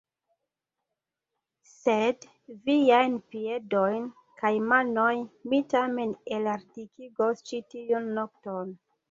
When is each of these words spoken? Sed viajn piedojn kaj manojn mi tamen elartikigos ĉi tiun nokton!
Sed 1.71 2.25
viajn 2.69 3.17
piedojn 3.35 4.09
kaj 4.41 4.51
manojn 4.71 5.23
mi 5.53 5.61
tamen 5.75 6.17
elartikigos 6.39 7.47
ĉi 7.53 7.63
tiun 7.77 8.11
nokton! 8.19 8.77